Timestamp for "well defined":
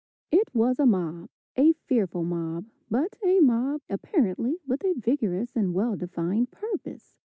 5.75-6.49